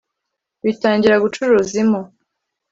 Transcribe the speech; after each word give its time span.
Bitangira 0.63 1.21
gucuruza 1.23 1.75
impu 1.83 2.01